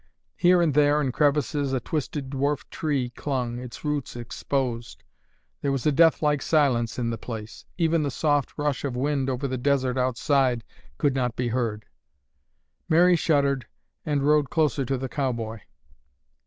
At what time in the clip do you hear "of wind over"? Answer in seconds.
8.83-9.47